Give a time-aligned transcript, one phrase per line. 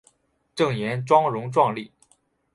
[0.55, 1.91] 郑俨容貌壮丽。